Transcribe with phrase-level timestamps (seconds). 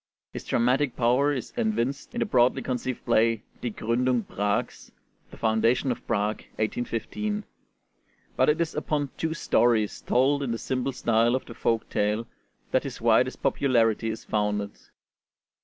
[0.33, 4.89] His dramatic power is evinced in the broadly conceived play 'Die Gründung Prags'
[5.29, 7.43] (The Founding of Prague: 1815);
[8.35, 12.25] but it is upon two stories, told in the simple style of the folk tale,
[12.71, 14.71] that his widest popularity is founded.